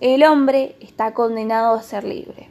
El 0.00 0.22
hombre 0.22 0.76
está 0.80 1.12
condenado 1.12 1.74
a 1.74 1.82
ser 1.82 2.04
libre. 2.04 2.48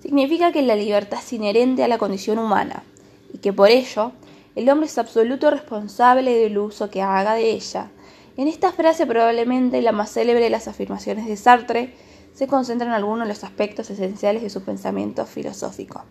Significa 0.00 0.52
que 0.52 0.62
la 0.62 0.74
libertad 0.74 1.18
es 1.18 1.32
inherente 1.34 1.84
a 1.84 1.88
la 1.88 1.98
condición 1.98 2.38
humana 2.38 2.82
y 3.30 3.38
que 3.38 3.52
por 3.52 3.68
ello 3.68 4.12
el 4.56 4.70
hombre 4.70 4.86
es 4.86 4.96
absoluto 4.96 5.50
responsable 5.50 6.34
del 6.34 6.56
uso 6.56 6.88
que 6.88 7.02
haga 7.02 7.34
de 7.34 7.50
ella. 7.50 7.90
En 8.38 8.48
esta 8.48 8.72
frase, 8.72 9.04
probablemente 9.04 9.82
la 9.82 9.92
más 9.92 10.10
célebre 10.10 10.44
de 10.44 10.48
las 10.48 10.66
afirmaciones 10.66 11.26
de 11.26 11.36
Sartre, 11.36 11.92
se 12.32 12.46
concentran 12.46 12.92
algunos 12.92 13.28
de 13.28 13.34
los 13.34 13.44
aspectos 13.44 13.90
esenciales 13.90 14.42
de 14.42 14.48
su 14.48 14.62
pensamiento 14.62 15.26
filosófico, 15.26 16.04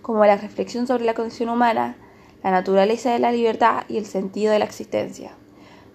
como 0.00 0.24
la 0.24 0.38
reflexión 0.38 0.86
sobre 0.86 1.04
la 1.04 1.12
condición 1.12 1.50
humana, 1.50 1.98
la 2.42 2.52
naturaleza 2.52 3.12
de 3.12 3.18
la 3.18 3.32
libertad 3.32 3.82
y 3.86 3.98
el 3.98 4.06
sentido 4.06 4.54
de 4.54 4.60
la 4.60 4.64
existencia. 4.64 5.36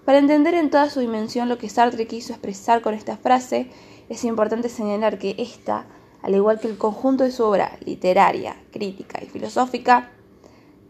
Para 0.07 0.19
entender 0.19 0.53
en 0.53 0.69
toda 0.69 0.89
su 0.89 1.01
dimensión 1.01 1.49
lo 1.49 1.57
que 1.57 1.67
Sartre 1.67 2.07
quiso 2.07 2.31
expresar 2.31 2.81
con 2.81 2.93
esta 2.93 3.17
frase, 3.17 3.69
es 4.07 4.23
importante 4.23 4.69
señalar 4.69 5.19
que 5.19 5.35
esta, 5.37 5.85
al 6.21 6.33
igual 6.33 6.61
que 6.61 6.69
el 6.69 6.77
conjunto 6.77 7.25
de 7.25 7.31
su 7.31 7.43
obra 7.43 7.77
literaria, 7.83 8.55
crítica 8.71 9.21
y 9.21 9.25
filosófica, 9.25 10.09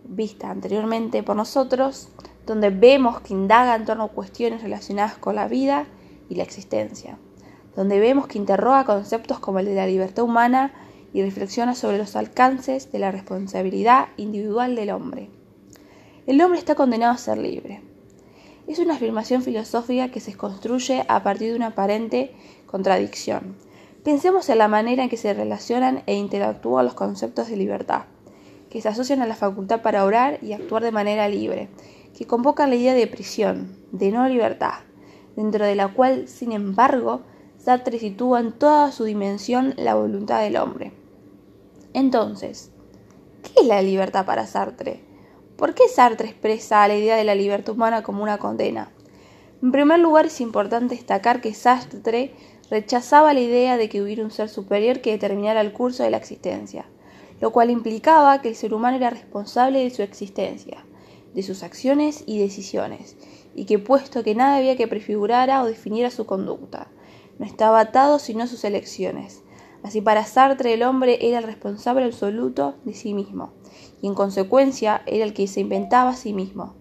vista 0.04 0.52
anteriormente 0.52 1.24
por 1.24 1.36
nosotros, 1.36 2.10
donde 2.46 2.70
vemos 2.70 3.20
que 3.22 3.34
indaga 3.34 3.74
en 3.74 3.86
torno 3.86 4.04
a 4.04 4.10
cuestiones 4.10 4.62
relacionadas 4.62 5.18
con 5.18 5.34
la 5.34 5.48
vida 5.48 5.88
y 6.30 6.36
la 6.36 6.44
existencia, 6.44 7.18
donde 7.76 8.00
vemos 8.00 8.28
que 8.28 8.38
interroga 8.38 8.86
conceptos 8.86 9.40
como 9.40 9.58
el 9.58 9.66
de 9.66 9.74
la 9.74 9.88
libertad 9.88 10.26
humana 10.26 10.74
y 11.12 11.24
reflexiona 11.24 11.74
sobre 11.74 11.98
los 11.98 12.16
alcances 12.16 12.92
de 12.92 13.00
la 13.00 13.10
responsabilidad 13.10 14.10
individual 14.18 14.76
del 14.76 14.92
hombre. 14.92 15.32
El 16.28 16.40
hombre 16.40 16.60
está 16.60 16.76
condenado 16.76 17.14
a 17.14 17.18
ser 17.18 17.40
libre. 17.40 17.87
Es 18.68 18.80
una 18.80 18.96
afirmación 18.96 19.42
filosófica 19.42 20.10
que 20.10 20.20
se 20.20 20.36
construye 20.36 21.06
a 21.08 21.24
partir 21.24 21.52
de 21.52 21.56
una 21.56 21.68
aparente 21.68 22.36
contradicción. 22.66 23.56
Pensemos 24.04 24.50
en 24.50 24.60
la 24.60 24.68
manera 24.68 25.04
en 25.04 25.10
que 25.10 25.18
se 25.18 25.34
relacionan 25.34 26.04
e 26.06 26.16
interactúan 26.16 26.86
los 26.86 26.94
conceptos 26.94 27.50
de 27.50 27.58
libertad 27.58 28.04
que 28.70 28.82
se 28.82 28.90
asocian 28.90 29.22
a 29.22 29.28
la 29.28 29.36
facultad 29.36 29.82
para 29.82 30.06
orar 30.06 30.40
y 30.42 30.54
actuar 30.54 30.84
de 30.84 30.92
manera 30.92 31.28
libre, 31.30 31.70
que 32.18 32.26
convocan 32.26 32.70
la 32.70 32.76
idea 32.76 32.94
de 32.94 33.08
prisión, 33.08 33.78
de 33.92 34.12
no 34.12 34.28
libertad, 34.28 34.80
dentro 35.36 35.66
de 35.66 35.76
la 35.76 35.94
cual, 35.94 36.28
sin 36.28 36.52
embargo, 36.52 37.22
Sartre 37.58 38.00
sitúa 38.00 38.40
en 38.40 38.54
toda 38.54 38.92
su 38.92 39.04
dimensión 39.04 39.74
la 39.78 39.96
voluntad 39.96 40.42
del 40.42 40.58
hombre. 40.58 40.94
Entonces, 41.94 42.72
¿qué 43.44 43.62
es 43.62 43.68
la 43.68 43.82
libertad 43.82 44.26
para 44.26 44.46
Sartre? 44.46 45.02
¿Por 45.58 45.74
qué 45.74 45.88
Sartre 45.90 46.30
expresa 46.30 46.88
la 46.88 46.96
idea 46.96 47.18
de 47.18 47.24
la 47.24 47.36
libertad 47.36 47.74
humana 47.74 48.04
como 48.04 48.24
una 48.24 48.38
condena? 48.38 48.92
En 49.62 49.72
primer 49.72 50.00
lugar, 50.00 50.28
es 50.28 50.40
importante 50.40 50.96
destacar 50.96 51.42
que 51.42 51.54
Sartre 51.54 52.34
rechazaba 52.70 53.34
la 53.34 53.42
idea 53.42 53.78
de 53.78 53.90
que 53.90 54.02
hubiera 54.02 54.24
un 54.24 54.32
ser 54.32 54.50
superior 54.50 55.02
que 55.02 55.12
determinara 55.12 55.62
el 55.62 55.74
curso 55.74 56.04
de 56.04 56.12
la 56.12 56.18
existencia 56.18 56.86
lo 57.40 57.52
cual 57.52 57.70
implicaba 57.70 58.42
que 58.42 58.50
el 58.50 58.56
ser 58.56 58.74
humano 58.74 58.98
era 58.98 59.10
responsable 59.10 59.84
de 59.84 59.90
su 59.90 60.02
existencia, 60.02 60.86
de 61.34 61.44
sus 61.44 61.64
acciones 61.64 62.24
y 62.26 62.40
decisiones, 62.40 63.16
y 63.56 63.66
que 63.66 63.80
puesto 63.80 64.24
que 64.24 64.36
nada 64.36 64.58
había 64.58 64.76
que 64.76 64.88
prefigurara 64.88 65.62
o 65.62 65.66
definiera 65.66 66.10
su 66.10 66.26
conducta, 66.26 66.88
no 67.38 67.46
estaba 67.46 67.80
atado 67.80 68.20
sino 68.20 68.44
a 68.44 68.48
sus 68.48 68.64
elecciones. 68.64 69.44
Así 69.84 70.02
para 70.02 70.26
Sartre 70.26 70.74
el 70.74 70.84
hombre 70.84 71.20
era 71.22 71.38
el 71.38 71.44
responsable 71.44 72.06
absoluto 72.06 72.76
de 72.84 72.94
sí 72.94 73.14
mismo, 73.14 73.54
y 74.02 74.08
en 74.08 74.14
consecuencia 74.14 75.02
era 75.06 75.26
el 75.26 75.34
que 75.34 75.48
se 75.48 75.62
inventaba 75.62 76.12
a 76.12 76.16
sí 76.16 76.34
mismo, 76.34 76.76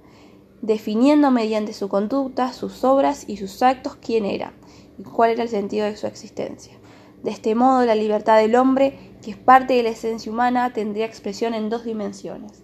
definiendo 0.63 1.31
mediante 1.31 1.73
su 1.73 1.89
conducta, 1.89 2.53
sus 2.53 2.85
obras 2.85 3.25
y 3.29 3.37
sus 3.37 3.63
actos 3.63 3.97
quién 3.97 4.25
era 4.25 4.53
y 4.99 5.03
cuál 5.03 5.31
era 5.31 5.43
el 5.43 5.49
sentido 5.49 5.87
de 5.87 5.97
su 5.97 6.07
existencia. 6.07 6.75
De 7.23 7.31
este 7.31 7.55
modo, 7.55 7.85
la 7.85 7.95
libertad 7.95 8.39
del 8.39 8.55
hombre 8.57 9.07
que 9.27 9.33
es 9.33 9.37
parte 9.37 9.75
de 9.75 9.83
la 9.83 9.89
esencia 9.89 10.31
humana, 10.31 10.73
tendría 10.73 11.05
expresión 11.05 11.53
en 11.53 11.69
dos 11.69 11.85
dimensiones. 11.85 12.63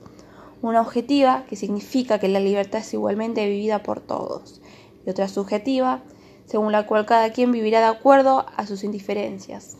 Una 0.63 0.81
objetiva, 0.81 1.45
que 1.49 1.57
significa 1.57 2.21
que 2.21 2.29
la 2.29 2.39
libertad 2.39 2.83
es 2.83 2.95
igualmente 2.95 3.45
vivida 3.49 3.83
por 3.83 3.99
todos, 3.99 4.61
y 5.05 5.11
otra 5.11 5.27
subjetiva, 5.27 6.03
según 6.45 6.71
la 6.71 6.87
cual 6.87 7.05
cada 7.05 7.33
quien 7.33 7.51
vivirá 7.51 7.81
de 7.81 7.87
acuerdo 7.87 8.47
a 8.57 8.65
sus 8.69 8.85
indiferencias. 8.85 9.77